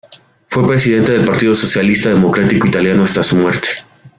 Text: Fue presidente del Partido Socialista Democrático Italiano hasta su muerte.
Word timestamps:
Fue 0.47 0.65
presidente 0.65 1.11
del 1.11 1.25
Partido 1.25 1.53
Socialista 1.53 2.09
Democrático 2.09 2.65
Italiano 2.67 3.03
hasta 3.03 3.21
su 3.21 3.35
muerte. 3.35 3.67